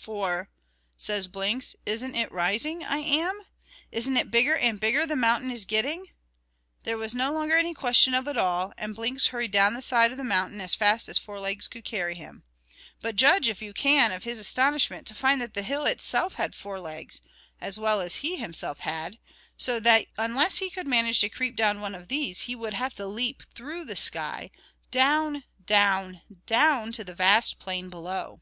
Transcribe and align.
"For," 0.00 0.48
says 0.96 1.28
Blinks, 1.28 1.76
"isn't 1.84 2.14
it 2.14 2.32
rising 2.32 2.82
I 2.84 3.00
am? 3.00 3.38
Isn't 3.92 4.16
it 4.16 4.30
bigger 4.30 4.56
and 4.56 4.80
bigger 4.80 5.04
the 5.04 5.14
mountain 5.14 5.50
is 5.50 5.66
getting?" 5.66 6.06
There 6.84 6.96
was 6.96 7.14
no 7.14 7.32
longer 7.34 7.58
any 7.58 7.74
question 7.74 8.14
of 8.14 8.26
it 8.26 8.30
at 8.30 8.36
all; 8.38 8.72
and 8.78 8.94
Blinks 8.96 9.26
hurried 9.26 9.50
down 9.50 9.74
the 9.74 9.82
side 9.82 10.10
of 10.10 10.16
the 10.16 10.24
mountain 10.24 10.62
as 10.62 10.74
fast 10.74 11.06
as 11.06 11.18
four 11.18 11.38
legs 11.38 11.68
could 11.68 11.84
carry 11.84 12.14
him; 12.14 12.44
but 13.02 13.14
judge, 13.14 13.50
if 13.50 13.60
you 13.60 13.74
can, 13.74 14.10
of 14.10 14.22
his 14.22 14.38
astonishment 14.38 15.06
to 15.08 15.14
find 15.14 15.38
that 15.42 15.52
the 15.52 15.60
hill 15.62 15.84
itself 15.84 16.36
had 16.36 16.54
four 16.54 16.80
legs, 16.80 17.20
as 17.60 17.78
well 17.78 18.00
as 18.00 18.24
he 18.24 18.36
himself 18.36 18.80
had; 18.80 19.18
so 19.58 19.78
that 19.80 20.06
unless 20.16 20.56
he 20.60 20.70
could 20.70 20.88
manage 20.88 21.20
to 21.20 21.28
creep 21.28 21.54
down 21.56 21.82
one 21.82 21.94
of 21.94 22.08
these, 22.08 22.40
he 22.48 22.56
would 22.56 22.72
have 22.72 22.94
to 22.94 23.06
leap 23.06 23.42
through 23.52 23.84
the 23.84 23.96
sky, 23.96 24.50
down 24.90 25.44
down 25.66 26.22
down 26.46 26.90
to 26.90 27.04
the 27.04 27.14
vast 27.14 27.58
plain 27.58 27.90
below. 27.90 28.40